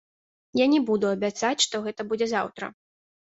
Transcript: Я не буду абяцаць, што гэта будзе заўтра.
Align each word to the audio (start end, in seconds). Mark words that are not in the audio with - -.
Я 0.59 0.65
не 0.73 0.79
буду 0.87 1.05
абяцаць, 1.15 1.63
што 1.65 1.81
гэта 1.85 2.07
будзе 2.13 2.27
заўтра. 2.35 2.73